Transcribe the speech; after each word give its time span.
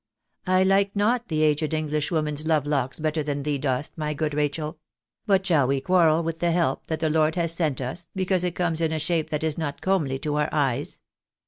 I 0.47 0.63
like 0.63 0.95
not 0.95 1.27
the 1.27 1.43
aged 1.43 1.75
Englishwoman's 1.75 2.47
love 2.47 2.65
locks 2.65 2.97
better 2.99 3.21
than 3.21 3.43
thee 3.43 3.59
dost, 3.59 3.95
my 3.95 4.15
good 4.15 4.33
Rachel; 4.33 4.79
but 5.27 5.45
shall 5.45 5.67
we 5.67 5.79
quarrel 5.79 6.23
with 6.23 6.39
the 6.39 6.49
help 6.49 6.87
that 6.87 7.01
the 7.01 7.07
Lord 7.11 7.35
has 7.35 7.53
sent 7.53 7.79
us, 7.79 8.07
because 8.15 8.43
it 8.43 8.55
comes 8.55 8.81
in 8.81 8.91
a 8.91 8.97
shape 8.97 9.29
that 9.29 9.43
is 9.43 9.59
not 9.59 9.79
comely 9.79 10.17
to 10.17 10.37
our 10.37 10.49
eyes 10.51 11.01